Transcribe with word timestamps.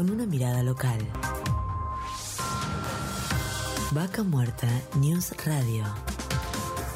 con 0.00 0.08
una 0.08 0.24
mirada 0.24 0.62
local. 0.62 0.98
Vaca 3.90 4.22
Muerta 4.22 4.66
News 4.94 5.34
Radio 5.44 5.84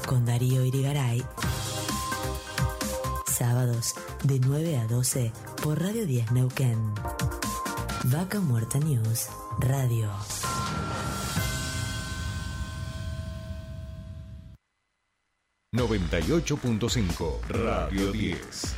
con 0.07 0.25
Darío 0.25 0.65
Irigaray. 0.65 1.23
Sábados 3.27 3.95
de 4.23 4.41
9 4.41 4.79
a 4.79 4.87
12 4.87 5.33
por 5.63 5.83
Radio 5.83 6.07
10 6.07 6.33
Neuquén. 6.33 6.79
Vaca 8.05 8.41
Muerta 8.41 8.79
News 8.79 9.29
Radio. 9.59 10.11
...98.5... 15.77 17.41
Radio 17.51 18.13
10. 18.13 18.75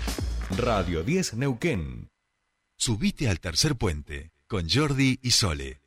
Radio 0.58 1.04
10 1.04 1.34
Neuquén. 1.34 2.15
Subite 2.78 3.28
al 3.30 3.40
tercer 3.40 3.76
puente 3.76 4.32
con 4.46 4.68
Jordi 4.68 5.18
y 5.22 5.30
Sole. 5.30 5.80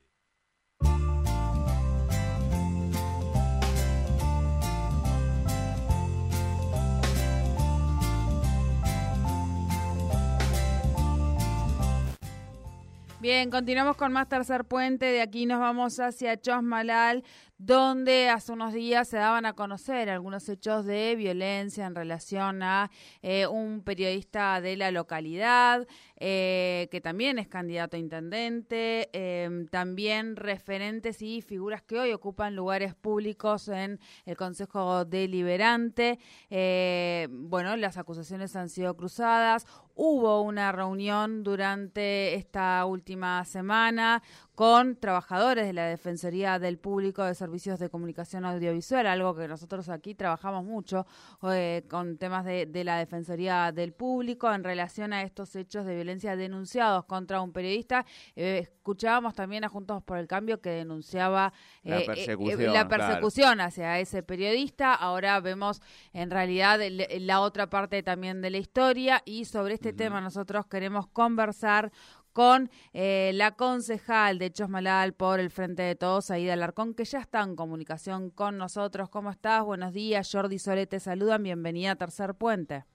Bien, 13.22 13.52
continuamos 13.52 13.98
con 13.98 14.14
más 14.14 14.30
tercer 14.30 14.64
puente. 14.64 15.06
De 15.06 15.22
aquí 15.22 15.46
nos 15.46 15.60
vamos 15.60 16.00
hacia 16.00 16.40
Chosmalal, 16.40 17.26
donde 17.58 18.30
hace 18.30 18.54
unos 18.54 18.74
días 18.74 19.10
se 19.10 19.18
daban 19.18 19.46
a 19.46 19.52
conocer 19.52 20.10
algunos 20.10 20.48
hechos 20.48 20.86
de 20.86 21.18
violencia 21.18 21.86
en 21.86 21.96
relación 21.96 22.64
a 22.64 22.90
eh, 23.22 23.46
un 23.46 23.82
periodista 23.84 24.62
de 24.62 24.78
la 24.78 24.92
localidad, 24.92 25.86
eh, 26.20 26.88
que 26.92 27.02
también 27.02 27.40
es 27.40 27.48
candidato 27.48 27.96
a 27.96 28.00
intendente, 28.00 29.10
em, 29.14 29.68
también 29.68 30.36
referentes 30.36 31.22
y 31.22 31.42
figuras 31.42 31.82
que 31.82 32.00
hoy 32.00 32.12
ocupan 32.12 32.56
lugares 32.56 32.94
públicos 32.96 33.68
en 33.70 34.00
el 34.26 34.36
Consejo 34.36 35.06
Deliberante. 35.06 36.20
Eh, 36.50 37.28
bueno, 37.32 37.76
las 37.78 37.98
acusaciones 37.98 38.56
han 38.56 38.70
sido 38.70 38.96
cruzadas. 38.96 39.66
Hubo 39.96 40.42
una 40.42 40.72
reunión 40.72 41.44
durante 41.44 42.36
esta 42.36 42.86
última 42.86 43.44
semana 43.44 44.24
con 44.56 44.98
trabajadores 44.98 45.68
de 45.68 45.74
la 45.74 45.86
Defensoría 45.86 46.60
del 46.60 46.78
Público 46.78 47.24
de 47.24 47.34
Servicios 47.34 47.80
de 47.80 47.90
Comunicación 47.90 48.44
Audiovisual, 48.44 49.08
algo 49.08 49.34
que 49.34 49.48
nosotros 49.48 49.88
aquí 49.88 50.16
trabajamos 50.16 50.66
mucho 50.66 51.06
eh, 51.50 51.86
con 51.90 52.18
temas 52.18 52.44
de, 52.44 52.84
la 52.84 52.98
Defensoría 52.98 53.72
del 53.72 53.94
Público 53.94 54.54
en 54.54 54.66
relación 54.66 55.14
a 55.14 55.24
estos 55.24 55.56
hechos 55.56 55.86
de 55.86 55.96
violencia 55.96 56.09
denunciados 56.18 57.06
contra 57.06 57.42
un 57.42 57.52
periodista. 57.52 58.06
Eh, 58.36 58.60
escuchábamos 58.64 59.34
también 59.36 59.64
a 59.64 59.70
Juntos 59.70 60.04
por 60.04 60.18
el 60.18 60.28
Cambio 60.28 60.62
que 60.62 60.70
denunciaba 60.70 61.54
la 61.84 62.00
eh, 62.00 62.06
persecución, 62.06 62.74
la 62.74 62.88
persecución 62.88 63.62
hacia 63.62 64.00
ese 64.00 64.24
periodista. 64.24 64.94
Ahora 64.94 65.40
vemos 65.40 65.82
en 66.14 66.32
realidad 66.32 66.80
la 67.20 67.42
otra 67.42 67.70
parte 67.70 68.04
también 68.04 68.42
de 68.42 68.50
la 68.50 68.58
historia 68.58 69.22
y 69.26 69.46
sobre 69.46 69.76
este 69.76 69.94
tema 69.94 70.22
nosotros 70.22 70.66
queremos 70.66 71.08
conversar 71.08 71.92
con 72.34 72.70
eh, 72.94 73.32
la 73.34 73.56
concejal 73.56 74.40
de 74.40 74.52
Chosmalal 74.52 75.14
por 75.14 75.40
el 75.40 75.50
Frente 75.50 75.82
de 75.84 75.96
Todos, 75.96 76.32
Aida 76.32 76.54
Alarcón, 76.54 76.94
que 76.94 77.06
ya 77.06 77.20
está 77.20 77.42
en 77.42 77.56
comunicación 77.56 78.30
con 78.30 78.58
nosotros. 78.58 79.10
¿Cómo 79.10 79.30
estás? 79.30 79.64
Buenos 79.64 79.94
días. 79.94 80.30
Jordi 80.32 80.60
Solete 80.60 80.98
te 80.98 81.00
saludan. 81.00 81.44
Bienvenida 81.44 81.92
a 81.92 81.96
Tercer 81.96 82.36
Puente. 82.36 82.86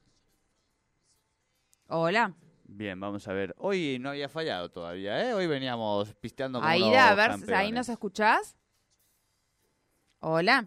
Hola. 1.89 2.35
Bien, 2.77 2.99
vamos 2.99 3.29
a 3.29 3.33
ver. 3.33 3.55
Hoy 3.59 3.99
no 4.01 4.11
había 4.11 4.29
fallado 4.29 4.69
todavía, 4.69 5.23
¿eh? 5.29 5.33
Hoy 5.33 5.47
veníamos 5.47 6.13
pisteando 6.17 6.59
como 6.59 6.69
Aida, 6.69 7.11
a 7.11 7.15
ver, 7.15 7.55
¿ahí 7.55 7.71
nos 7.71 7.89
escuchás? 7.89 8.57
Hola. 10.19 10.67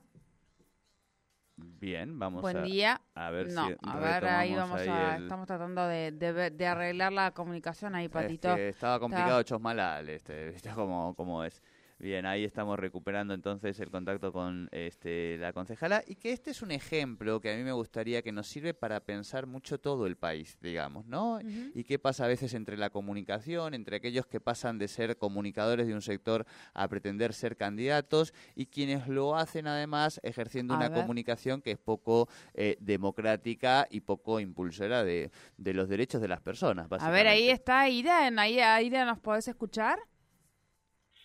Bien, 1.58 2.18
vamos 2.18 2.44
Buen 2.44 2.58
a, 2.58 2.62
día. 2.62 3.02
a 3.14 3.30
ver 3.30 3.52
no, 3.52 3.68
si 3.68 3.76
a 3.84 4.00
ver, 4.00 4.26
ahí 4.26 4.56
vamos 4.56 4.80
ahí 4.80 4.88
a, 4.88 5.16
el- 5.18 5.24
estamos 5.24 5.48
tratando 5.48 5.86
de, 5.88 6.12
de, 6.14 6.50
de 6.52 6.68
arreglar 6.68 7.12
la 7.12 7.32
comunicación 7.32 7.94
ahí, 7.94 8.06
Es 8.06 8.12
Patito. 8.12 8.56
que 8.56 8.70
estaba 8.70 9.00
complicado 9.02 9.44
Chosmalal, 9.44 10.08
este, 10.08 10.50
¿viste 10.52 10.70
cómo, 10.74 11.14
cómo 11.16 11.44
es? 11.44 11.62
Bien, 12.00 12.28
ahí 12.28 12.44
estamos 12.44 12.78
recuperando 12.78 13.34
entonces 13.34 13.80
el 13.80 13.90
contacto 13.90 14.32
con 14.32 14.70
este, 14.72 15.36
la 15.40 15.52
concejala 15.52 16.04
y 16.06 16.14
que 16.14 16.32
este 16.32 16.52
es 16.52 16.62
un 16.62 16.70
ejemplo 16.70 17.42
que 17.42 17.52
a 17.52 17.58
mí 17.58 17.64
me 17.64 17.72
gustaría 17.72 18.22
que 18.22 18.32
nos 18.32 18.46
sirve 18.48 18.76
para 18.76 19.00
pensar 19.00 19.48
mucho 19.48 19.80
todo 19.80 20.06
el 20.06 20.16
país, 20.16 20.60
digamos, 20.62 21.08
¿no? 21.08 21.40
Y 21.74 21.84
qué 21.86 21.98
pasa 21.98 22.26
a 22.26 22.28
veces 22.28 22.54
entre 22.54 22.78
la 22.78 22.92
comunicación, 22.92 23.74
entre 23.74 23.96
aquellos 23.98 24.28
que 24.28 24.40
pasan 24.40 24.78
de 24.78 24.88
ser 24.88 25.18
comunicadores 25.18 25.88
de 25.88 25.96
un 25.96 26.04
sector 26.04 26.46
a 26.76 26.88
pretender 26.88 27.34
ser 27.34 27.58
candidatos 27.58 28.32
y 28.56 28.68
quienes 28.68 29.08
lo 29.08 29.36
hacen 29.36 29.66
además 29.66 30.20
ejerciendo 30.22 30.76
A 30.76 30.78
una 30.78 30.90
ver. 30.90 31.00
comunicación 31.00 31.64
que 31.64 31.72
es 31.72 31.80
poco 31.80 32.30
eh, 32.54 32.78
democrática 32.80 33.88
y 33.90 34.02
poco 34.02 34.40
impulsora 34.40 35.04
de, 35.04 35.32
de 35.58 35.74
los 35.74 35.90
derechos 35.90 36.22
de 36.22 36.28
las 36.28 36.42
personas. 36.42 36.88
A 36.92 37.10
ver, 37.10 37.26
ahí 37.28 37.50
está. 37.50 37.88
¿En 37.88 38.38
Aida, 38.38 38.76
Aida, 38.76 39.04
¿nos 39.06 39.18
podés 39.20 39.48
escuchar? 39.48 39.98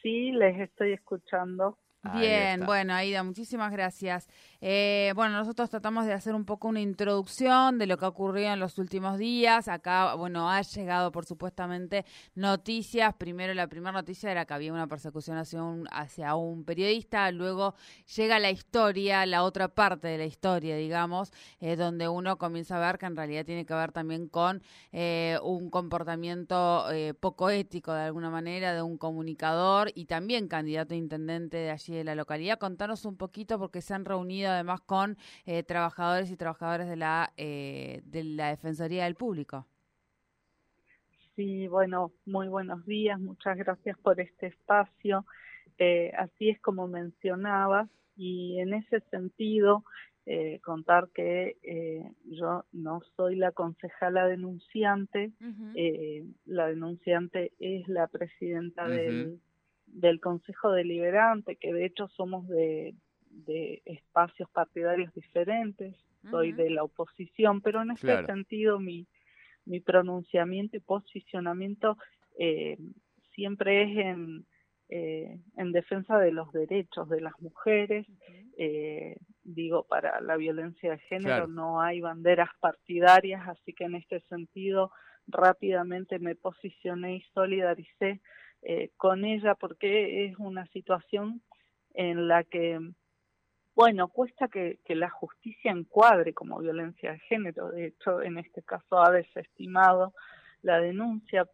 Sí, 0.03 0.33
les 0.33 0.59
estoy 0.61 0.93
escuchando. 0.93 1.79
Bien, 2.03 2.67
bueno, 2.67 2.95
Aida, 2.95 3.23
muchísimas 3.23 3.71
gracias. 3.71 4.29
Eh, 4.61 5.13
bueno, 5.15 5.37
nosotros 5.37 5.71
tratamos 5.71 6.05
de 6.05 6.13
hacer 6.13 6.35
un 6.35 6.45
poco 6.45 6.67
una 6.67 6.81
introducción 6.81 7.79
de 7.79 7.87
lo 7.87 7.97
que 7.97 8.05
ha 8.05 8.09
ocurrido 8.09 8.53
en 8.53 8.59
los 8.59 8.79
últimos 8.79 9.19
días. 9.19 9.69
Acá, 9.69 10.15
bueno, 10.17 10.51
ha 10.51 10.63
llegado, 10.63 11.13
por 11.13 11.27
supuestamente, 11.27 12.05
noticias. 12.35 13.15
Primero, 13.15 13.55
la 13.55 13.69
primera 13.69 13.93
noticia 13.93 14.33
era 14.33 14.45
que 14.47 14.55
había 14.55 14.73
una 14.73 14.89
persecución 14.89 15.39
hacia 15.39 15.63
un, 15.63 15.87
hacia 15.93 16.35
un 16.35 16.65
periodista. 16.65 17.31
Luego 17.31 17.77
llega 18.17 18.41
la 18.41 18.51
historia, 18.51 19.25
la 19.25 19.45
otra 19.45 19.69
parte 19.69 20.09
de 20.09 20.19
la 20.19 20.25
historia, 20.25 20.75
digamos, 20.75 21.33
eh, 21.61 21.77
donde 21.77 22.09
uno 22.09 22.37
comienza 22.37 22.79
a 22.79 22.81
ver 22.81 22.99
que 22.99 23.07
en 23.07 23.15
realidad 23.15 23.45
tiene 23.45 23.65
que 23.65 23.75
ver 23.75 23.93
también 23.93 24.27
con 24.27 24.61
eh, 24.91 25.39
un 25.45 25.71
comportamiento 25.71 26.91
eh, 26.91 27.15
poco 27.15 27.49
ético, 27.49 27.93
de 27.93 28.03
alguna 28.03 28.31
manera, 28.31 28.75
de 28.75 28.83
un 28.83 28.99
comunicador 28.99 29.93
y 29.95 30.07
también 30.07 30.49
candidato 30.49 30.95
a 30.95 30.97
intendente 30.97 31.59
de 31.59 31.71
allí 31.71 31.92
de 31.97 32.05
la 32.05 32.15
localidad. 32.15 32.59
Contanos 32.59 33.05
un 33.05 33.17
poquito 33.17 33.59
porque 33.59 33.81
se 33.81 33.95
han 33.95 34.05
reunido 34.05 34.51
además 34.51 34.81
con 34.81 35.17
eh, 35.47 35.63
trabajadores 35.63 36.31
y 36.31 36.37
trabajadoras 36.37 36.89
de 36.89 36.97
la, 36.97 37.33
eh, 37.37 38.03
de 38.05 38.25
la 38.25 38.49
Defensoría 38.49 39.05
del 39.05 39.15
Público. 39.15 39.67
Sí, 41.37 41.67
bueno, 41.67 42.13
muy 42.27 42.49
buenos 42.49 42.85
días, 42.85 43.19
muchas 43.19 43.57
gracias 43.57 43.99
por 43.99 44.21
este 44.21 44.49
espacio. 44.49 45.25
Eh, 45.79 46.13
así 46.19 46.51
es 46.51 46.61
como 46.61 46.87
mencionaba 46.89 47.89
y 48.17 48.59
en 48.59 48.75
ese 48.75 49.01
sentido 49.11 49.85
eh, 50.25 50.61
contar 50.63 51.09
que 51.13 51.57
eh, 51.65 52.13
yo 52.27 52.65
no 52.71 53.01
soy 53.17 53.35
la 53.35 53.51
concejala 53.51 54.29
denunciante, 54.29 55.33
eh, 55.75 56.25
la 56.45 56.69
denunciante 56.69 57.51
es 57.59 57.89
la 57.89 58.07
presidenta 58.07 58.87
del, 58.87 59.41
del 59.93 60.21
Consejo 60.21 60.73
Deliberante, 60.73 61.57
que 61.57 61.73
de 61.73 61.85
hecho 61.87 62.09
somos 62.09 62.49
de, 62.49 62.95
de 63.31 63.83
espacios 63.85 64.51
partidarios 64.51 65.13
diferentes, 65.15 65.95
soy 66.31 66.53
de 66.53 66.71
la 66.71 66.85
oposición, 66.85 67.61
pero 67.61 67.83
en 67.83 67.91
este 67.91 68.07
Claro. 68.07 68.27
sentido 68.27 68.79
mi, 68.79 69.07
mi 69.65 69.81
pronunciamiento 69.81 70.77
y 70.77 70.81
posicionamiento 70.81 71.97
eh, 72.39 72.79
siempre 73.35 73.83
es 73.83 73.99
en, 73.99 74.47
eh, 74.89 75.41
en 75.57 75.73
defensa 75.73 76.19
de 76.19 76.31
los 76.33 76.53
derechos 76.53 77.09
de 77.09 77.21
las 77.21 77.39
mujeres. 77.41 78.07
Eh, 78.57 79.17
digo, 79.43 79.85
para 79.89 80.21
la 80.21 80.37
violencia 80.37 80.93
de 80.93 80.99
género 80.99 81.47
Claro. 81.47 81.49
no 81.49 81.81
hay 81.81 82.01
banderas 82.01 82.51
partidarias, 82.61 83.49
así 83.49 83.73
que 83.73 83.85
en 83.85 83.97
este 83.97 84.21
sentido 84.29 84.93
rápidamente 85.27 86.19
me 86.19 86.35
posicioné 86.37 87.17
y 87.17 87.23
solidaricé 87.35 88.21
eh, 88.63 88.91
con 88.97 89.25
ella 89.25 89.55
porque 89.55 90.27
es 90.27 90.39
una 90.39 90.67
situación 90.69 91.43
en 91.95 92.29
la 92.29 92.45
que 92.45 92.79
bueno, 93.75 94.09
cuesta 94.09 94.49
que, 94.49 94.79
la 94.89 95.09
justicia 95.09 95.71
encuadre 95.71 96.35
como 96.35 96.59
violencia 96.59 97.13
de 97.13 97.19
género. 97.21 97.71
De 97.71 97.87
hecho, 97.87 98.21
en 98.21 98.39
este 98.39 98.63
caso 98.63 99.03
ha 99.03 99.11
desestimado 99.11 100.13
la 100.61 100.79
denuncia 100.79 101.49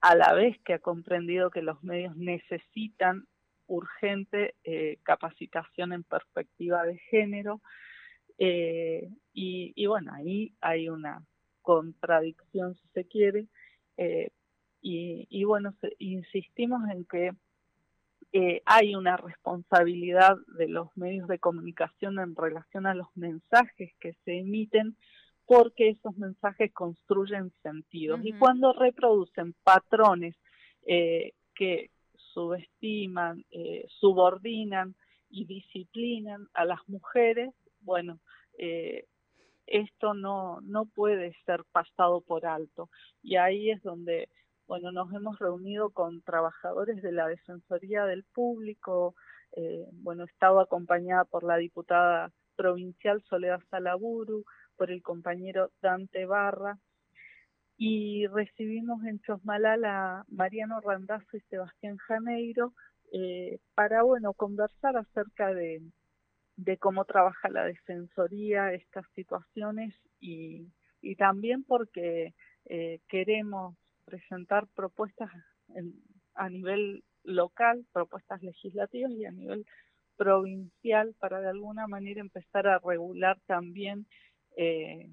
a 0.00 0.14
la 0.14 0.32
vez 0.32 0.58
que 0.64 0.74
ha 0.74 0.78
comprendido 0.78 1.50
que 1.50 1.62
los 1.62 1.82
medios 1.82 2.16
necesitan 2.16 3.26
urgente 3.66 4.54
eh, 4.64 4.98
capacitación 5.02 5.92
en 5.92 6.04
perspectiva 6.04 6.84
de 6.84 6.98
género. 7.10 7.60
Eh, 8.38 9.08
y, 9.34 9.72
y 9.76 9.86
bueno, 9.86 10.12
ahí 10.14 10.54
hay 10.62 10.88
una 10.88 11.22
contradicción, 11.60 12.76
si 12.76 12.88
se 12.94 13.04
quiere. 13.06 13.46
Eh, 13.98 14.30
y, 14.80 15.26
y 15.30 15.44
bueno, 15.44 15.74
insistimos 15.98 16.88
en 16.90 17.04
que 17.04 17.32
eh, 18.32 18.62
hay 18.66 18.94
una 18.94 19.16
responsabilidad 19.16 20.36
de 20.58 20.68
los 20.68 20.94
medios 20.96 21.28
de 21.28 21.38
comunicación 21.38 22.18
en 22.18 22.36
relación 22.36 22.86
a 22.86 22.94
los 22.94 23.08
mensajes 23.16 23.92
que 24.00 24.14
se 24.24 24.38
emiten 24.38 24.96
porque 25.46 25.88
esos 25.88 26.14
mensajes 26.18 26.70
construyen 26.74 27.50
sentidos 27.62 28.20
y 28.22 28.34
cuando 28.34 28.74
reproducen 28.74 29.54
patrones 29.64 30.36
eh, 30.86 31.32
que 31.54 31.90
subestiman, 32.38 33.44
eh, 33.50 33.86
subordinan 33.98 34.94
y 35.30 35.46
disciplinan 35.46 36.48
a 36.52 36.64
las 36.64 36.86
mujeres, 36.88 37.54
bueno, 37.80 38.20
eh, 38.58 39.06
esto 39.66 40.14
no, 40.14 40.60
no 40.62 40.86
puede 40.86 41.34
ser 41.44 41.64
pasado 41.72 42.20
por 42.20 42.46
alto. 42.46 42.90
Y 43.22 43.36
ahí 43.36 43.70
es 43.70 43.82
donde, 43.82 44.28
bueno, 44.68 44.92
nos 44.92 45.10
hemos 45.14 45.38
reunido 45.38 45.90
con 45.90 46.20
trabajadores 46.20 47.02
de 47.02 47.10
la 47.10 47.26
Defensoría 47.26 48.04
del 48.04 48.22
Público, 48.22 49.14
eh, 49.56 49.86
bueno, 49.92 50.24
estado 50.24 50.60
acompañada 50.60 51.24
por 51.24 51.42
la 51.42 51.56
diputada 51.56 52.30
provincial 52.54 53.22
Soledad 53.22 53.62
Salaburu, 53.70 54.44
por 54.76 54.90
el 54.90 55.02
compañero 55.02 55.70
Dante 55.80 56.26
Barra, 56.26 56.78
y 57.78 58.26
recibimos 58.26 59.02
en 59.04 59.20
Chosmalal 59.20 59.86
a 59.86 60.24
Mariano 60.28 60.80
Randazo 60.82 61.38
y 61.38 61.40
Sebastián 61.48 61.96
Janeiro 61.96 62.74
eh, 63.12 63.60
para, 63.74 64.02
bueno, 64.02 64.34
conversar 64.34 64.98
acerca 64.98 65.54
de, 65.54 65.80
de 66.56 66.76
cómo 66.76 67.06
trabaja 67.06 67.48
la 67.48 67.64
Defensoría 67.64 68.74
estas 68.74 69.06
situaciones 69.14 69.94
y, 70.20 70.70
y 71.00 71.16
también 71.16 71.64
porque 71.64 72.34
eh, 72.66 73.00
queremos 73.08 73.76
presentar 74.08 74.66
propuestas 74.74 75.30
a 76.34 76.48
nivel 76.48 77.04
local, 77.24 77.86
propuestas 77.92 78.42
legislativas 78.42 79.12
y 79.12 79.24
a 79.26 79.30
nivel 79.30 79.66
provincial 80.16 81.14
para 81.18 81.40
de 81.40 81.48
alguna 81.48 81.86
manera 81.86 82.20
empezar 82.20 82.66
a 82.66 82.78
regular 82.78 83.38
también 83.46 84.06
eh, 84.56 85.10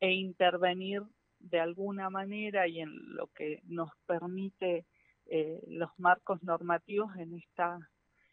e 0.00 0.12
intervenir 0.12 1.02
de 1.40 1.60
alguna 1.60 2.10
manera 2.10 2.66
y 2.66 2.80
en 2.80 2.90
lo 3.14 3.26
que 3.28 3.60
nos 3.64 3.90
permite 4.06 4.86
eh, 5.26 5.60
los 5.66 5.90
marcos 5.98 6.42
normativos 6.42 7.14
en 7.16 7.34
esta 7.34 7.78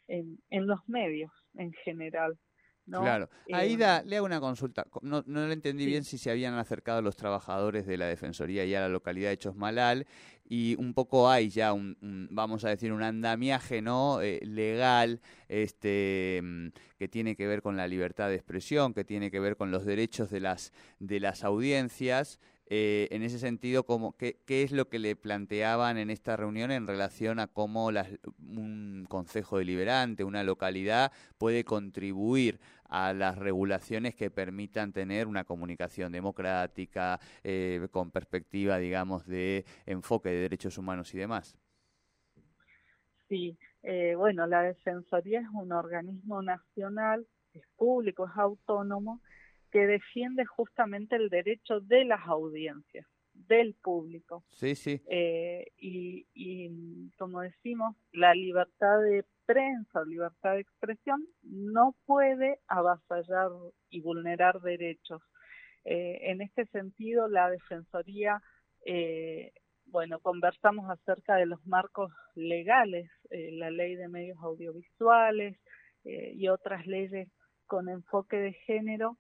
en, 0.08 0.38
en 0.50 0.68
los 0.68 0.88
medios 0.88 1.32
en 1.56 1.74
general 1.74 2.38
Claro. 2.88 3.30
Eh, 3.48 3.56
Aida, 3.56 4.04
le 4.04 4.18
hago 4.18 4.26
una 4.26 4.40
consulta. 4.40 4.86
No, 5.02 5.24
no 5.26 5.48
le 5.48 5.54
entendí 5.54 5.86
bien 5.86 6.04
si 6.04 6.18
se 6.18 6.30
habían 6.30 6.54
acercado 6.56 7.02
los 7.02 7.16
trabajadores 7.16 7.86
de 7.86 7.98
la 7.98 8.06
Defensoría 8.06 8.66
y 8.66 8.76
a 8.76 8.82
la 8.82 8.90
localidad 8.90 9.30
de 9.30 9.38
Chosmalal 9.38 10.06
y 10.48 10.76
un 10.78 10.94
poco 10.94 11.30
hay 11.30 11.50
ya 11.50 11.74
un, 11.74 11.98
vamos 12.30 12.64
a 12.66 12.70
decir, 12.70 12.92
un 12.92 13.02
andamiaje 13.02 13.82
no 13.82 14.22
eh, 14.22 14.40
legal 14.44 15.20
este 15.48 16.40
mm, 16.44 16.68
que 17.00 17.08
tiene 17.08 17.36
que 17.36 17.48
ver 17.48 17.62
con 17.62 17.78
la 17.78 17.88
libertad 17.88 18.30
de 18.30 18.36
expresión, 18.36 18.94
que 18.94 19.04
tiene 19.04 19.32
que 19.32 19.40
ver 19.40 19.58
con 19.58 19.72
los 19.72 19.86
derechos 19.86 20.30
de 20.30 20.42
las 20.42 20.72
de 21.00 21.20
las 21.20 21.44
audiencias 21.44 22.40
eh, 22.68 23.08
en 23.12 23.22
ese 23.22 23.38
sentido, 23.38 23.86
qué, 24.18 24.40
qué, 24.46 24.64
es 24.64 24.72
lo 24.72 24.90
que 24.90 24.98
le 24.98 25.16
planteaban 25.16 25.98
en 25.98 26.10
esta 26.10 26.36
reunión 26.36 26.72
en 26.72 26.88
relación 26.88 27.40
a 27.40 27.48
cómo 27.48 27.88
un 27.88 29.06
consejo 29.08 29.60
deliberante, 29.60 30.24
una 30.24 30.44
localidad, 30.44 31.12
puede 31.38 31.64
contribuir 31.64 32.60
a 32.90 33.14
las 33.14 33.38
regulaciones 33.38 34.16
que 34.16 34.32
permitan 34.32 34.94
tener 34.94 35.28
una 35.28 35.44
comunicación 35.44 36.12
democrática, 36.12 37.20
eh, 37.44 37.88
con 37.92 38.10
perspectiva, 38.12 38.78
digamos, 38.78 39.28
de 39.28 39.66
enfoque 39.86 40.30
de 40.30 40.40
derechos 40.42 40.78
humanos 40.78 41.14
y 41.14 41.18
demás. 41.18 41.58
Sí, 43.28 43.58
eh, 43.84 44.16
bueno, 44.16 44.48
la 44.48 44.62
Defensoría 44.62 45.42
es 45.42 45.48
un 45.54 45.72
organismo 45.72 46.42
nacional, 46.42 47.28
es 47.54 47.64
público, 47.76 48.28
es 48.28 48.38
autónomo, 48.38 49.22
que 49.76 49.88
defiende 49.88 50.46
justamente 50.46 51.18
el 51.18 51.28
derecho 51.28 51.82
de 51.82 52.06
las 52.06 52.26
audiencias, 52.28 53.06
del 53.34 53.74
público. 53.74 54.46
Sí, 54.52 54.74
sí. 54.74 55.02
Eh, 55.10 55.66
y, 55.78 56.26
y, 56.34 57.12
como 57.18 57.42
decimos, 57.42 57.94
la 58.14 58.34
libertad 58.34 59.02
de 59.02 59.26
prensa 59.46 60.00
o 60.00 60.06
libertad 60.06 60.54
de 60.54 60.62
expresión 60.62 61.28
no 61.42 61.94
puede 62.06 62.62
avasallar 62.70 63.52
y 63.90 64.00
vulnerar 64.00 64.62
derechos. 64.62 65.22
Eh, 65.84 66.20
en 66.32 66.40
este 66.40 66.68
sentido, 66.68 67.28
la 67.28 67.50
Defensoría, 67.50 68.42
eh, 68.86 69.52
bueno, 69.88 70.22
conversamos 70.22 70.90
acerca 70.90 71.36
de 71.36 71.48
los 71.48 71.60
marcos 71.68 72.14
legales, 72.34 73.12
la 73.30 73.72
ley 73.72 73.96
de 73.96 74.08
medios 74.08 74.38
audiovisuales 74.42 75.58
y 76.06 76.48
otras 76.48 76.88
leyes 76.88 77.28
con 77.66 77.90
enfoque 77.90 78.38
de 78.38 78.54
género 78.54 79.18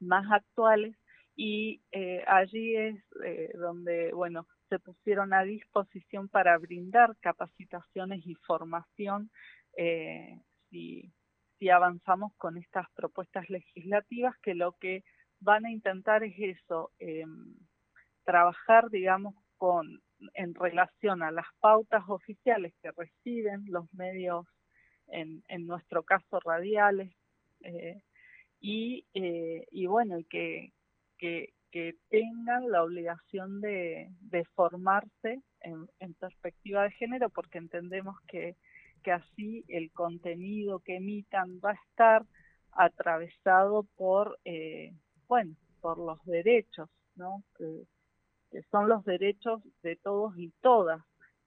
más 0.00 0.30
actuales 0.30 0.96
y 1.36 1.80
eh, 1.92 2.24
allí 2.26 2.76
es 2.76 2.96
eh, 3.24 3.52
donde, 3.54 4.12
bueno, 4.12 4.46
se 4.68 4.80
pusieron 4.80 5.32
a 5.32 5.44
disposición 5.44 6.28
para 6.28 6.58
brindar 6.58 7.16
capacitaciones 7.20 8.26
y 8.26 8.34
formación 8.34 9.30
eh, 9.76 10.40
si, 10.68 11.12
si 11.58 11.70
avanzamos 11.70 12.32
con 12.36 12.56
estas 12.56 12.86
propuestas 12.94 13.48
legislativas 13.48 14.34
que 14.42 14.54
lo 14.54 14.72
que 14.80 15.04
van 15.40 15.64
a 15.64 15.70
intentar 15.70 16.24
es 16.24 16.34
eso, 16.38 16.90
em, 16.98 17.54
trabajar, 18.24 18.90
digamos, 18.90 19.36
con 19.56 20.02
en 20.34 20.54
relación 20.54 21.22
a 21.22 21.30
las 21.30 21.46
pautas 21.60 22.02
oficiales 22.08 22.74
que 22.82 22.90
reciben 22.96 23.64
los 23.68 23.86
medios, 23.94 24.44
en, 25.06 25.44
en 25.46 25.66
nuestro 25.66 26.02
caso 26.02 26.40
radiales, 26.40 27.12
y, 28.60 29.06
eh, 29.14 29.66
y 29.70 29.86
bueno, 29.86 30.18
y 30.18 30.24
que, 30.24 30.72
que, 31.18 31.52
tengan 32.08 32.70
la 32.72 32.82
obligación 32.82 33.60
de, 33.60 34.08
de 34.20 34.44
formarse 34.56 35.42
en, 35.60 35.86
en, 36.00 36.14
perspectiva 36.14 36.82
de 36.82 36.90
género, 36.90 37.30
porque 37.30 37.58
entendemos 37.58 38.16
que, 38.26 38.56
que 39.04 39.12
así 39.12 39.64
el 39.68 39.92
contenido 39.92 40.80
que 40.80 40.96
emitan 40.96 41.60
va 41.64 41.70
a 41.70 41.80
estar 41.90 42.26
atravesado 42.72 43.84
por, 43.96 44.38
eh, 44.44 44.92
bueno, 45.28 45.54
por 45.80 45.98
los 45.98 46.24
derechos, 46.24 46.88
¿no? 47.14 47.44
Que, 47.56 47.84
que 48.50 48.62
son 48.70 48.88
los 48.88 49.04
derechos 49.04 49.62
de 49.82 49.96
todos 49.96 50.36
y 50.38 50.50
todas. 50.60 51.00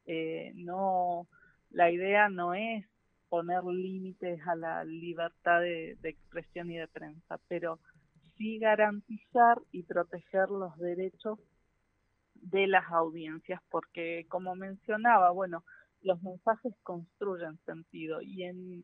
Eh, 0.06 0.52
no, 0.56 1.28
la 1.70 1.92
idea 1.92 2.30
no 2.30 2.54
es 2.54 2.86
poner 3.32 3.64
límites 3.64 4.46
a 4.46 4.56
la 4.56 4.84
libertad 4.84 5.62
de, 5.62 5.98
expresión 6.04 6.70
y 6.70 6.76
de 6.76 6.90
prensa, 6.90 7.40
pero 7.48 7.80
sí 8.36 8.60
garantizar 8.60 9.58
y 9.72 9.84
proteger 9.84 10.50
los 10.50 10.78
derechos 10.78 11.40
de 12.36 12.68
las 12.68 12.92
audiencias, 12.92 13.62
porque 13.70 14.26
como 14.28 14.54
mencionaba, 14.56 15.32
bueno, 15.32 15.64
los 16.02 16.22
mensajes 16.22 16.74
construyen 16.84 17.58
sentido 17.66 18.22
y 18.22 18.44
en, 18.44 18.84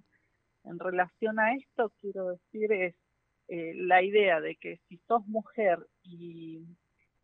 relación 0.63 1.39
a 1.39 1.53
esto 1.53 1.91
quiero 1.99 2.29
decir 2.29 2.71
es 2.71 2.95
eh, 3.49 3.73
la 3.75 4.01
idea 4.01 4.39
de 4.39 4.55
que 4.55 4.79
si 4.87 4.97
sos 5.09 5.27
mujer 5.27 5.85
y, 6.03 6.61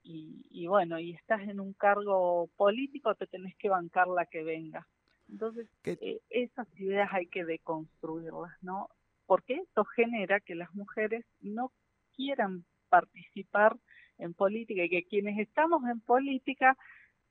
y, 0.04 0.46
y, 0.50 0.68
bueno, 0.68 1.00
y 1.00 1.14
estás 1.14 1.42
en 1.48 1.62
un 1.62 1.72
cargo 1.72 2.50
político, 2.58 3.16
te 3.16 3.28
tenés 3.28 3.56
que 3.56 3.70
bancar 3.70 4.10
la 4.10 4.26
que 4.26 4.44
venga. 4.44 4.86
Entonces, 5.34 5.68
eh, 5.86 6.22
esas 6.30 6.68
ideas 6.80 7.10
hay 7.12 7.26
que 7.26 7.44
deconstruirlas, 7.44 8.52
¿no? 8.62 8.88
Porque 9.26 9.56
esto 9.56 9.84
genera 9.84 10.40
que 10.40 10.54
las 10.54 10.72
mujeres 10.76 11.26
no 11.42 11.72
quieran 12.16 12.66
participar 12.90 13.76
en 14.20 14.36
política 14.36 14.84
y 14.84 14.90
que 14.90 15.06
quienes 15.06 15.40
estamos 15.40 15.82
en 15.90 16.02
política 16.02 16.78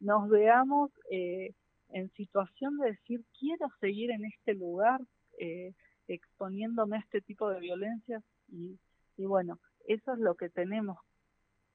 nos 0.01 0.29
veamos 0.29 0.91
eh, 1.13 1.55
en 1.91 2.11
situación 2.15 2.77
de 2.79 2.91
decir, 2.91 3.25
quiero 3.39 3.69
seguir 3.81 4.11
en 4.11 4.25
este 4.25 4.55
lugar 4.55 5.01
eh, 5.39 5.73
exponiéndome 6.09 6.97
a 6.97 7.01
este 7.01 7.21
tipo 7.21 7.51
de 7.51 7.61
violencias 7.61 8.25
y, 8.49 8.81
y 9.17 9.27
bueno, 9.27 9.61
eso 9.87 10.15
es 10.15 10.19
lo 10.19 10.35
que 10.35 10.49
tenemos 10.49 10.99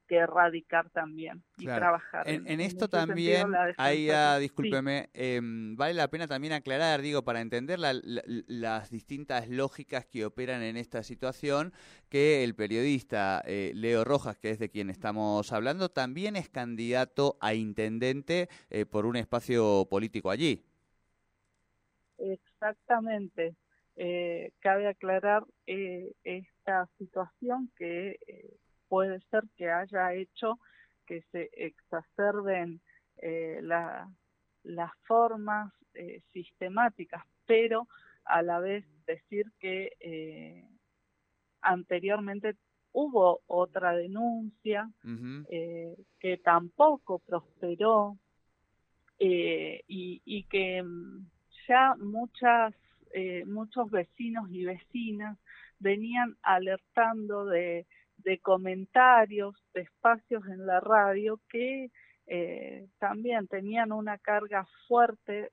que 0.08 0.16
erradicar 0.16 0.90
también 0.90 1.44
y 1.58 1.66
trabajar. 1.66 2.28
En, 2.28 2.60
esto 2.60 2.88
también, 2.88 3.54
ahí 3.78 4.10
ah, 4.10 4.38
discúlpeme, 4.40 5.10
em, 5.14 5.76
vale 5.76 5.94
la 5.94 6.08
pena 6.08 6.28
también 6.28 6.54
aclarar, 6.54 7.02
digo, 7.02 7.24
para 7.24 7.42
entender 7.42 7.78
las 7.80 8.90
distintas 8.90 9.50
lógicas 9.50 10.06
que 10.06 10.26
operan 10.26 10.64
en 10.64 10.78
esta 10.78 11.04
situación, 11.04 11.74
que 12.10 12.44
el 12.44 12.56
periodista 12.56 13.44
eh, 13.46 13.72
Leo 13.76 14.04
Rojas, 14.04 14.38
que 14.38 14.50
es 14.50 14.60
de 14.60 14.70
quien 14.70 14.90
estamos 14.90 15.52
hablando, 15.52 15.90
también 15.90 16.36
es 16.36 16.50
candidato 16.50 17.38
a 17.42 17.54
intendente 17.54 18.50
eh, 18.70 18.86
por 18.86 19.06
un 19.06 19.18
espacio 19.18 19.88
político 19.90 20.32
allí. 20.32 20.64
Exactamente. 22.18 23.56
Eh, 23.96 24.52
cabe 24.60 24.88
aclarar 24.88 25.44
esta 25.66 26.88
situación 26.98 27.72
que 27.76 28.20
puede 28.90 29.20
ser 29.30 29.44
que 29.56 29.70
haya 29.70 30.14
hecho 30.14 30.60
que 31.06 31.22
se 31.32 31.50
exacerben 31.54 32.82
eh, 33.18 33.60
la, 33.64 34.10
las 34.64 34.92
formas 35.04 35.74
eh, 35.94 36.22
sistemáticas, 36.34 37.24
pero 37.46 37.88
a 38.26 38.42
la 38.42 38.60
vez 38.60 38.86
decir 39.06 39.52
que 39.60 39.94
eh, 40.00 40.68
anteriormente 41.62 42.56
hubo 42.92 43.42
otra 43.48 43.94
denuncia 43.94 44.90
eh, 45.50 45.96
que 46.20 46.38
tampoco 46.38 47.20
prosperó 47.20 48.18
eh, 49.20 49.84
y, 49.88 50.44
que 50.50 50.82
mm, 50.84 51.28
ya 51.68 51.96
muchas, 52.00 52.74
eh, 53.14 53.44
muchos 53.46 53.90
vecinos 53.92 54.50
y 54.52 54.66
vecinas 54.66 55.38
venían 55.80 56.38
alertando 56.42 57.46
de, 57.46 57.86
comentarios, 58.42 59.56
de 59.74 59.82
espacios 59.82 60.46
en 60.48 60.66
la 60.66 60.80
radio 60.80 61.40
que 61.50 61.92
eh, 62.28 62.88
también 63.00 63.48
tenían 63.48 63.92
una 63.92 64.18
carga 64.18 64.68
fuerte 64.88 65.52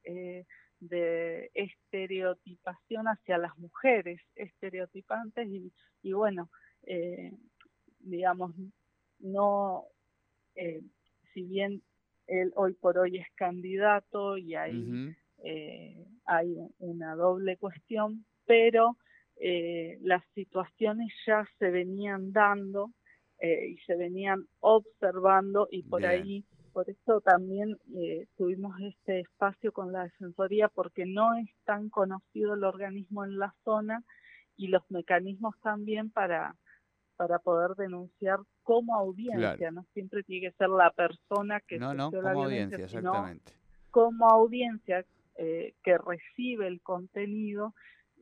de 0.80 1.50
estereotipación 1.54 3.06
hacia 3.06 3.38
las 3.38 3.56
mujeres, 3.58 4.20
estereotipantes 4.34 5.48
y, 5.48 5.72
y 6.02 6.12
bueno, 6.12 6.50
digamos, 8.00 8.52
no, 9.20 9.84
si 11.32 11.42
bien 11.42 11.82
él 12.26 12.52
hoy 12.56 12.74
por 12.74 12.98
hoy 12.98 13.18
es 13.18 13.26
candidato 13.34 14.36
y 14.36 14.54
hay, 14.54 15.14
eh, 15.42 16.06
hay 16.24 16.56
una 16.78 17.14
doble 17.14 17.56
cuestión, 17.56 18.24
pero 18.46 18.96
eh, 19.36 19.98
las 20.02 20.22
situaciones 20.34 21.12
ya 21.26 21.46
se 21.58 21.70
venían 21.70 22.32
dando 22.32 22.90
eh, 23.40 23.68
y 23.70 23.76
se 23.78 23.96
venían 23.96 24.46
observando 24.60 25.68
y 25.70 25.82
por 25.82 26.06
ahí, 26.06 26.44
por 26.72 26.88
eso 26.88 27.20
también 27.20 27.78
tuvimos 28.36 28.80
este 28.80 29.20
espacio 29.20 29.72
con 29.72 29.92
la 29.92 30.04
Defensoría 30.04 30.68
porque 30.68 31.06
no 31.06 31.34
es 31.34 31.48
tan 31.64 31.88
conocido 31.88 32.54
el 32.54 32.64
organismo 32.64 33.24
en 33.24 33.38
la 33.38 33.54
zona 33.64 34.02
y 34.56 34.68
los 34.68 34.82
mecanismos 34.90 35.54
también 35.62 36.10
para 36.10 36.56
para 37.16 37.38
poder 37.38 37.76
denunciar 37.76 38.40
como 38.62 38.96
audiencia, 38.96 39.70
no 39.70 39.84
siempre 39.92 40.22
tiene 40.22 40.48
que 40.48 40.56
ser 40.56 40.68
la 40.68 40.90
persona 40.90 41.60
que 41.60 41.78
no, 41.78 41.94
no, 41.94 42.10
como 42.10 42.44
audiencia, 42.44 42.84
exactamente. 42.84 43.52
como 43.90 44.28
audiencia 44.28 45.04
eh, 45.36 45.74
que 45.82 45.98
recibe 45.98 46.66
el 46.66 46.80
contenido 46.80 47.74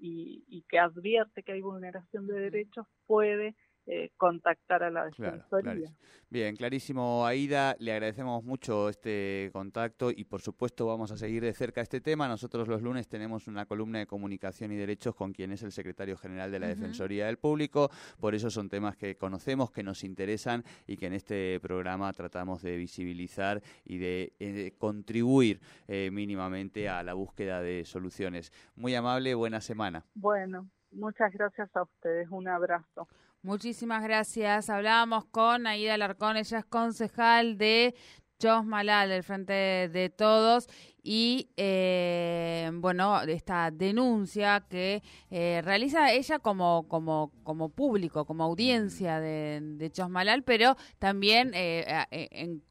y, 0.02 0.44
y 0.48 0.62
que 0.62 0.80
advierte 0.80 1.44
que 1.44 1.52
hay 1.52 1.62
vulneración 1.62 2.26
de 2.26 2.34
derechos 2.34 2.86
puede 3.06 3.54
eh, 3.86 4.10
contactar 4.16 4.84
a 4.84 4.90
la 4.90 5.06
Defensoría. 5.06 5.90
Bien, 6.30 6.56
clarísimo, 6.56 7.26
Aida. 7.26 7.76
Le 7.78 7.92
agradecemos 7.92 8.42
mucho 8.42 8.88
este 8.88 9.50
contacto 9.52 10.10
y, 10.10 10.24
por 10.24 10.40
supuesto, 10.40 10.86
vamos 10.86 11.10
a 11.10 11.16
seguir 11.16 11.42
de 11.42 11.52
cerca 11.52 11.82
este 11.82 12.00
tema. 12.00 12.26
Nosotros 12.26 12.68
los 12.68 12.80
lunes 12.80 13.08
tenemos 13.08 13.48
una 13.48 13.66
columna 13.66 13.98
de 13.98 14.06
comunicación 14.06 14.72
y 14.72 14.76
derechos 14.76 15.14
con 15.14 15.32
quien 15.32 15.52
es 15.52 15.62
el 15.62 15.72
secretario 15.72 16.16
general 16.16 16.50
de 16.50 16.60
la 16.60 16.68
Defensoría 16.68 17.26
del 17.26 17.38
Público. 17.38 17.90
Por 18.18 18.34
eso 18.34 18.50
son 18.50 18.68
temas 18.68 18.96
que 18.96 19.16
conocemos, 19.16 19.72
que 19.72 19.82
nos 19.82 20.04
interesan 20.04 20.64
y 20.86 20.96
que 20.96 21.06
en 21.06 21.14
este 21.14 21.60
programa 21.60 22.12
tratamos 22.12 22.62
de 22.62 22.76
visibilizar 22.76 23.60
y 23.84 23.98
de, 23.98 24.32
eh, 24.38 24.72
contribuir 24.78 25.60
eh, 25.88 26.10
mínimamente 26.10 26.88
a 26.88 27.02
la 27.02 27.14
búsqueda 27.14 27.60
de 27.60 27.84
soluciones. 27.84 28.52
Muy 28.74 28.94
amable, 28.94 29.34
buena 29.34 29.60
semana. 29.60 30.04
Bueno, 30.14 30.70
muchas 30.92 31.32
gracias 31.32 31.68
a 31.76 31.82
ustedes. 31.82 32.28
Un 32.30 32.48
abrazo. 32.48 33.06
Muchísimas 33.44 34.04
gracias. 34.04 34.70
Hablábamos 34.70 35.24
con 35.24 35.66
Aida 35.66 35.96
Larcón, 35.96 36.36
ella 36.36 36.60
es 36.60 36.64
concejal 36.64 37.58
de 37.58 37.96
Chosmalal, 38.38 39.08
del 39.08 39.24
Frente 39.24 39.52
de 39.52 40.10
Todos, 40.10 40.68
y 41.02 41.50
eh, 41.56 42.70
bueno, 42.74 43.20
esta 43.22 43.72
denuncia 43.72 44.64
que 44.70 45.02
eh, 45.28 45.60
realiza 45.64 46.12
ella 46.12 46.38
como, 46.38 46.86
como, 46.86 47.32
como 47.42 47.68
público, 47.70 48.24
como 48.26 48.44
audiencia 48.44 49.18
de, 49.18 49.58
de 49.60 49.90
Chosmalal, 49.90 50.44
pero 50.44 50.76
también 51.00 51.50
eh, 51.54 52.06
en 52.12 52.62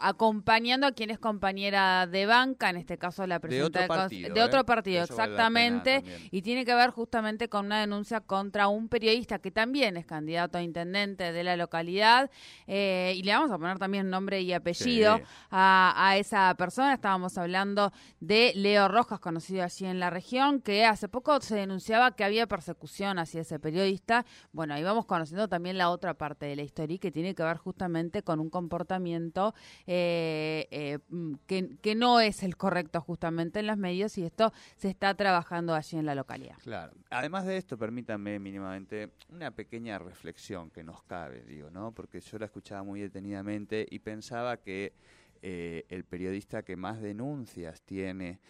acompañando 0.00 0.86
a 0.86 0.92
quien 0.92 1.10
es 1.10 1.18
compañera 1.18 2.06
de 2.06 2.26
banca, 2.26 2.70
en 2.70 2.76
este 2.76 2.98
caso 2.98 3.26
la 3.26 3.38
presidenta 3.38 3.80
de 3.80 3.84
otro 3.84 3.96
partido, 3.96 4.34
de 4.34 4.42
otro 4.42 4.64
partido 4.64 5.04
exactamente, 5.04 6.02
y 6.30 6.42
tiene 6.42 6.64
que 6.64 6.74
ver 6.74 6.90
justamente 6.90 7.48
con 7.48 7.66
una 7.66 7.80
denuncia 7.80 8.20
contra 8.20 8.68
un 8.68 8.88
periodista 8.88 9.38
que 9.38 9.50
también 9.50 9.96
es 9.96 10.06
candidato 10.06 10.58
a 10.58 10.62
intendente 10.62 11.32
de 11.32 11.44
la 11.44 11.56
localidad, 11.56 12.30
eh, 12.66 13.14
y 13.16 13.22
le 13.22 13.32
vamos 13.32 13.52
a 13.52 13.58
poner 13.58 13.78
también 13.78 14.10
nombre 14.10 14.40
y 14.40 14.52
apellido 14.52 15.20
a, 15.50 15.94
a, 15.96 16.16
esa 16.16 16.54
persona. 16.56 16.94
Estábamos 16.94 17.38
hablando 17.38 17.92
de 18.20 18.52
Leo 18.56 18.88
Rojas, 18.88 19.20
conocido 19.20 19.62
allí 19.62 19.86
en 19.86 20.00
la 20.00 20.10
región, 20.10 20.60
que 20.60 20.84
hace 20.84 21.08
poco 21.08 21.40
se 21.40 21.54
denunciaba 21.54 22.16
que 22.16 22.24
había 22.24 22.46
persecución 22.46 23.18
hacia 23.18 23.42
ese 23.42 23.58
periodista. 23.58 24.26
Bueno, 24.52 24.74
ahí 24.74 24.82
vamos 24.82 25.06
conociendo 25.06 25.48
también 25.48 25.78
la 25.78 25.90
otra 25.90 26.14
parte 26.14 26.46
de 26.46 26.56
la 26.56 26.62
historia 26.62 26.98
que 26.98 27.12
tiene 27.12 27.34
que 27.34 27.42
ver 27.42 27.58
justamente 27.58 28.22
con 28.22 28.40
un 28.40 28.50
comportamiento 28.50 29.51
eh, 29.86 30.66
eh, 30.70 30.98
mm, 31.08 31.34
que, 31.46 31.94
no 31.94 32.20
es 32.20 32.42
el 32.42 32.56
correcto 32.56 33.00
justamente 33.00 33.60
en 33.60 33.66
los 33.66 33.76
medios 33.76 34.16
y 34.18 34.24
esto 34.24 34.52
se 34.76 34.88
está 34.88 35.14
trabajando 35.14 35.74
allí 35.74 35.98
en 35.98 36.06
la 36.06 36.14
localidad. 36.14 36.56
Claro. 36.62 36.92
Además 37.10 37.46
de 37.46 37.56
esto, 37.56 37.76
permítanme 37.76 38.38
mínimamente 38.38 39.12
una 39.28 39.50
pequeña 39.50 39.98
reflexión 39.98 40.70
que 40.70 40.82
nos 40.82 41.02
cabe, 41.02 41.44
digo, 41.44 41.70
¿no? 41.70 41.92
Porque 41.92 42.20
yo 42.20 42.38
la 42.38 42.46
escuchaba 42.46 42.82
muy 42.82 43.00
detenidamente 43.00 43.86
y 43.88 43.98
pensaba 43.98 44.56
que 44.56 44.94
eh, 45.42 45.84
el 45.88 46.04
periodista 46.04 46.62
que 46.62 46.76
más 46.76 47.00
denuncias 47.00 47.82
tiene 47.82 48.40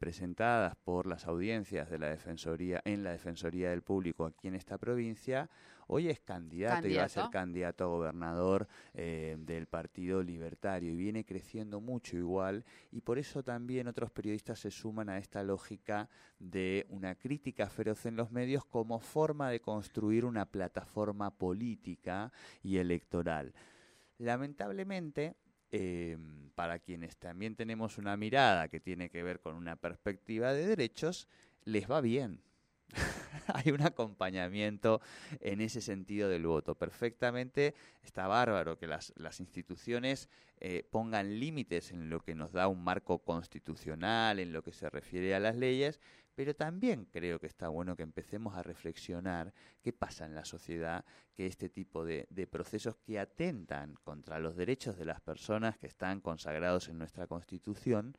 presentadas 0.00 0.74
por 0.74 1.06
las 1.06 1.26
audiencias 1.26 1.88
de 1.88 2.00
la 2.00 2.08
defensoría 2.08 2.82
en 2.84 3.04
la 3.04 3.12
defensoría 3.12 3.70
del 3.70 3.82
público 3.82 4.26
aquí 4.26 4.48
en 4.48 4.56
esta 4.56 4.76
provincia 4.76 5.48
Hoy 5.90 6.10
es 6.10 6.20
candidato, 6.20 6.86
y 6.86 6.96
va 6.96 7.04
a 7.04 7.08
ser 7.08 7.30
candidato 7.32 7.84
a 7.84 7.86
gobernador 7.86 8.68
eh, 8.92 9.36
del 9.38 9.66
Partido 9.66 10.22
Libertario 10.22 10.92
y 10.92 10.96
viene 10.96 11.24
creciendo 11.24 11.80
mucho 11.80 12.14
igual 12.14 12.62
y 12.92 13.00
por 13.00 13.18
eso 13.18 13.42
también 13.42 13.88
otros 13.88 14.10
periodistas 14.10 14.58
se 14.58 14.70
suman 14.70 15.08
a 15.08 15.16
esta 15.16 15.42
lógica 15.42 16.10
de 16.38 16.84
una 16.90 17.14
crítica 17.14 17.70
feroz 17.70 18.04
en 18.04 18.16
los 18.16 18.30
medios 18.30 18.66
como 18.66 19.00
forma 19.00 19.50
de 19.50 19.60
construir 19.60 20.26
una 20.26 20.44
plataforma 20.44 21.30
política 21.30 22.30
y 22.62 22.76
electoral. 22.76 23.54
Lamentablemente, 24.18 25.36
em, 25.70 26.50
para 26.50 26.80
quienes 26.80 27.16
también 27.16 27.56
tenemos 27.56 27.96
una 27.96 28.14
mirada 28.18 28.68
que 28.68 28.78
tiene 28.78 29.08
que 29.08 29.22
ver 29.22 29.40
con 29.40 29.54
una 29.54 29.76
perspectiva 29.76 30.52
de 30.52 30.66
derechos, 30.66 31.28
les 31.64 31.90
va 31.90 32.02
bien. 32.02 32.42
hay 33.54 33.70
un 33.70 33.82
acompañamiento 33.82 35.00
en 35.40 35.60
ese 35.60 35.80
sentido 35.80 36.28
del 36.28 36.46
voto. 36.46 36.74
Perfectamente 36.74 37.74
está 38.02 38.26
bárbaro 38.26 38.78
que 38.78 38.86
las, 38.86 39.12
instituciones 39.40 40.28
eh, 40.60 40.86
pongan 40.90 41.38
límites 41.38 41.92
en 41.92 42.10
lo 42.10 42.20
que 42.20 42.34
nos 42.34 42.52
da 42.52 42.68
un 42.68 42.82
marco 42.82 43.18
constitucional, 43.18 44.38
en 44.38 44.52
lo 44.52 44.62
que 44.62 44.72
se 44.72 44.90
refiere 44.90 45.34
a 45.34 45.40
las 45.40 45.56
leyes, 45.56 46.00
pero 46.38 46.54
también 46.54 47.04
creo 47.06 47.40
que 47.40 47.48
está 47.48 47.68
bueno 47.68 47.96
que 47.96 48.04
empecemos 48.04 48.56
a 48.56 48.62
reflexionar 48.62 49.52
qué 49.82 49.92
pasa 49.92 50.24
en 50.24 50.36
la 50.36 50.44
sociedad, 50.44 51.04
que 51.34 51.46
este 51.46 51.68
tipo 51.68 52.04
de, 52.04 52.28
procesos 52.48 52.94
que 52.94 53.18
atentan 53.18 53.94
contra 54.04 54.38
los 54.38 54.54
derechos 54.54 54.96
de 54.96 55.04
las 55.04 55.20
personas 55.20 55.76
que 55.78 55.88
están 55.88 56.20
consagrados 56.20 56.88
en 56.88 56.98
nuestra 56.98 57.26
Constitución, 57.26 58.16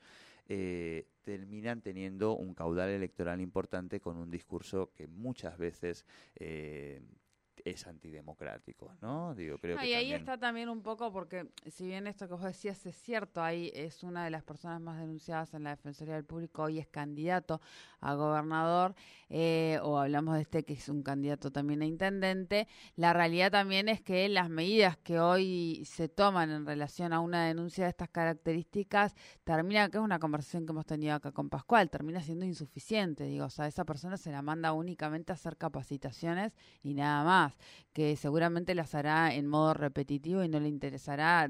eh, 0.50 1.08
terminan 1.24 1.82
teniendo 1.82 2.36
un 2.36 2.56
caudal 2.56 2.90
electoral 2.90 3.40
importante 3.40 4.00
con 4.02 4.18
un 4.18 4.32
discurso 4.32 4.92
que 4.96 5.06
muchas 5.08 5.58
veces 5.60 6.06
eh, 6.36 7.02
es 7.66 7.88
antidemocrático, 7.88 8.92
¿no? 9.02 9.36
Digo, 9.36 9.58
creo 9.58 9.84
y 9.84 9.94
ahí 9.94 10.14
está 10.14 10.38
también 10.38 10.70
un 10.70 10.82
poco 10.82 11.12
porque 11.12 11.50
si 11.68 11.88
bien 11.88 12.08
esto 12.08 12.28
que 12.28 12.34
vos 12.34 12.44
decías 12.44 12.86
es 12.86 12.96
cierto, 12.96 13.42
ahí 13.42 13.72
es 13.74 14.04
una 14.04 14.24
de 14.24 14.30
las 14.30 14.44
personas 14.44 14.82
más 14.82 15.00
denunciadas 15.00 15.54
en 15.54 15.64
la 15.64 15.72
Defensoría 15.72 16.16
del 16.16 16.26
Público, 16.26 16.64
hoy 16.64 16.80
es 16.80 16.88
candidato 16.88 17.62
a 18.02 18.14
gobernador, 18.14 18.96
eh, 19.30 19.80
o 19.84 19.98
hablamos 19.98 20.36
de 20.36 20.42
este 20.42 20.64
que 20.64 20.74
es 20.74 20.90
un 20.90 21.04
candidato 21.04 21.52
también 21.52 21.82
a 21.82 21.86
intendente, 21.86 22.68
la 22.96 23.14
realidad 23.14 23.52
también 23.52 23.90
es 23.90 24.02
que 24.02 24.28
las 24.30 24.50
medidas 24.50 24.98
que 24.98 25.20
hoy 25.20 25.84
se 25.86 26.10
toman 26.10 26.52
en 26.52 26.66
relación 26.66 27.14
a 27.14 27.20
una 27.20 27.46
denuncia 27.46 27.86
de 27.86 27.90
estas 27.90 28.10
características, 28.10 29.16
termina, 29.44 29.90
que 29.90 29.98
es 29.98 30.04
una 30.04 30.20
conversación 30.20 30.66
que 30.66 30.72
hemos 30.72 30.86
tenido 30.86 31.16
acá 31.16 31.32
con 31.32 31.50
Pascual, 31.50 31.90
termina 31.90 32.22
siendo 32.22 32.46
insuficiente, 32.46 33.26
digo, 33.26 33.46
o 33.46 33.50
sea, 33.50 33.68
esa 33.68 33.86
persona 33.86 34.18
se 34.18 34.32
la 34.32 34.42
manda 34.42 34.74
únicamente 34.74 35.32
a 35.32 35.36
hacer 35.36 35.58
capacitaciones 35.58 36.54
y 36.82 36.94
nada 36.94 37.24
más 37.24 37.49
que 37.94 38.16
seguramente 38.16 38.76
las 38.76 38.96
hará 38.96 39.34
en 39.34 39.48
modo 39.48 39.74
repetitivo 39.74 40.44
y 40.44 40.50
no 40.50 40.60
le 40.60 40.70
interesará 40.70 41.50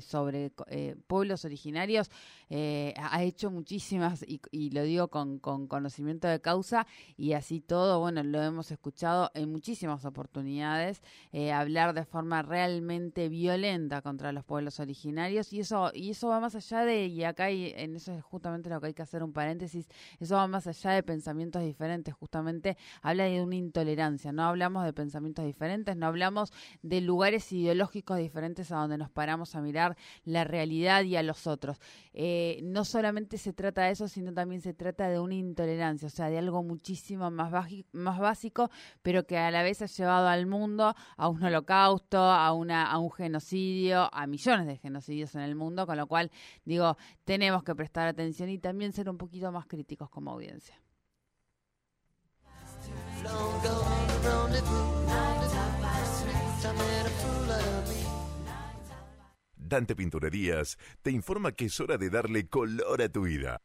sobre 0.00 0.52
eh, 0.68 0.96
pueblos 1.06 1.44
originarios. 1.44 2.10
Eh, 2.50 2.94
ha 2.96 3.22
hecho 3.22 3.50
muchísimas, 3.50 4.24
y, 4.26 4.70
lo 4.70 4.82
digo 4.82 5.08
con, 5.08 5.38
conocimiento 5.38 6.28
de 6.28 6.40
causa, 6.40 6.86
y 7.16 7.32
así 7.32 7.60
todo, 7.60 8.00
bueno, 8.00 8.22
lo 8.22 8.42
hemos 8.42 8.70
escuchado 8.70 9.30
en 9.34 9.50
muchísimas 9.50 10.04
oportunidades, 10.04 11.02
eh, 11.32 11.52
hablar 11.52 11.94
de 11.94 12.04
forma 12.04 12.42
realmente 12.42 13.28
violenta 13.28 14.00
contra 14.00 14.32
los 14.32 14.44
pueblos 14.44 14.80
originarios, 14.80 15.52
y 15.52 15.60
eso, 15.60 15.90
y 15.92 16.10
eso 16.10 16.28
va 16.28 16.40
más 16.40 16.54
allá 16.54 16.84
de, 16.84 17.06
y 17.06 17.24
acá 17.24 17.44
hay, 17.44 17.74
en 17.76 17.96
eso 17.96 18.12
es 18.12 18.22
justamente 18.22 18.70
lo 18.70 18.80
que 18.80 18.88
hay 18.88 18.94
que 18.94 19.02
hacer 19.02 19.22
un 19.22 19.32
paréntesis, 19.32 19.86
eso 20.18 20.36
va 20.36 20.46
más 20.46 20.66
allá 20.66 20.92
de 20.92 21.02
pensamientos 21.02 21.62
diferentes, 21.62 22.14
justamente 22.14 22.78
habla 23.02 23.24
de 23.24 23.42
una 23.42 23.56
intolerancia, 23.56 24.32
no 24.32 24.44
hablamos 24.44 24.84
de 24.84 24.92
pensamientos 24.94 25.37
diferentes, 25.44 25.96
no 25.96 26.06
hablamos 26.06 26.52
de 26.82 27.00
lugares 27.00 27.52
ideológicos 27.52 28.18
diferentes 28.18 28.72
a 28.72 28.76
donde 28.76 28.98
nos 28.98 29.10
paramos 29.10 29.54
a 29.54 29.60
mirar 29.60 29.96
la 30.24 30.44
realidad 30.44 31.02
y 31.04 31.16
a 31.16 31.22
los 31.22 31.46
otros. 31.46 31.78
Eh, 32.12 32.60
no 32.62 32.84
solamente 32.84 33.38
se 33.38 33.52
trata 33.52 33.82
de 33.84 33.92
eso, 33.92 34.08
sino 34.08 34.32
también 34.32 34.60
se 34.60 34.74
trata 34.74 35.08
de 35.08 35.18
una 35.18 35.34
intolerancia, 35.34 36.06
o 36.06 36.10
sea, 36.10 36.28
de 36.30 36.38
algo 36.38 36.62
muchísimo 36.62 37.30
más, 37.30 37.52
más 37.92 38.18
básico, 38.18 38.70
pero 39.02 39.26
que 39.26 39.38
a 39.38 39.50
la 39.50 39.62
vez 39.62 39.82
ha 39.82 39.86
llevado 39.86 40.28
al 40.28 40.46
mundo 40.46 40.94
a 41.16 41.28
un 41.28 41.42
holocausto, 41.42 42.18
a, 42.18 42.52
una, 42.52 42.90
a 42.90 42.98
un 42.98 43.10
genocidio, 43.10 44.08
a 44.12 44.26
millones 44.26 44.66
de 44.66 44.76
genocidios 44.76 45.34
en 45.34 45.42
el 45.42 45.54
mundo, 45.54 45.86
con 45.86 45.96
lo 45.96 46.06
cual 46.06 46.30
digo, 46.64 46.96
tenemos 47.24 47.62
que 47.62 47.74
prestar 47.74 48.08
atención 48.08 48.48
y 48.50 48.58
también 48.58 48.92
ser 48.92 49.08
un 49.08 49.18
poquito 49.18 49.52
más 49.52 49.66
críticos 49.66 50.10
como 50.10 50.32
audiencia. 50.32 50.80
Dante 59.68 59.94
Pinturerías 59.94 60.78
te 61.02 61.10
informa 61.10 61.52
que 61.52 61.66
es 61.66 61.78
hora 61.78 61.98
de 61.98 62.10
darle 62.10 62.48
color 62.48 63.02
a 63.02 63.08
tu 63.08 63.22
vida. 63.22 63.60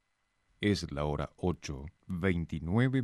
Es 0.60 0.92
la 0.92 1.06
hora 1.06 1.32
8, 1.38 1.86
29 2.08 3.02